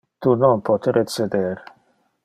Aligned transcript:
Tu 0.25 0.31
non 0.43 0.63
pote 0.69 0.95
receder. 0.99 1.63